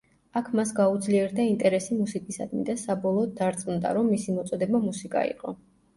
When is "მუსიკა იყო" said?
4.87-5.55